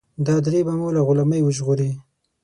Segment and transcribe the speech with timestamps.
[0.25, 1.91] دا درې به مو له غلامۍ وژغوري.